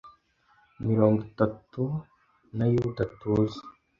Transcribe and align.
Mirongo 0.87 1.19
itatu 1.31 1.83
na 2.57 2.65
Yuda 2.73 3.03
tuzi 3.19 3.59